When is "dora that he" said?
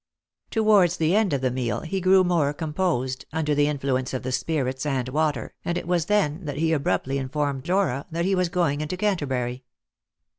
7.65-8.33